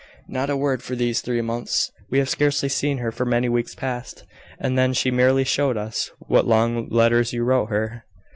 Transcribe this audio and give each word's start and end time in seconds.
"Not 0.27 0.49
a 0.49 0.57
word 0.57 0.81
for 0.81 0.95
these 0.95 1.21
three 1.21 1.43
months. 1.43 1.91
We 2.09 2.17
have 2.17 2.27
scarcely 2.27 2.69
seen 2.69 2.97
her 2.97 3.11
for 3.11 3.23
many 3.23 3.47
weeks 3.49 3.75
past; 3.75 4.23
and 4.59 4.75
then 4.75 4.93
she 4.93 5.11
merely 5.11 5.43
showed 5.43 5.77
us 5.77 6.09
what 6.25 6.47
long 6.47 6.89
letters 6.89 7.33
you 7.33 7.43
wrote 7.43 7.67
her." 7.69 8.03